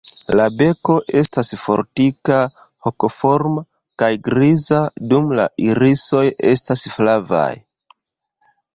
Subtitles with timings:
[0.37, 2.39] La beko estas fortika,
[2.89, 3.65] hokoforma
[4.05, 6.27] kaj griza, dum la irisoj
[6.57, 7.51] estas flavaj.